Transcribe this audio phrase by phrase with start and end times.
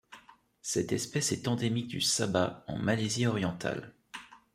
[0.63, 3.93] Cette espèce est endémique du Sabah en Malaisie orientale.